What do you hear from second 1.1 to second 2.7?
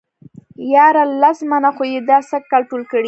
لس منه خو يې دا سږ کال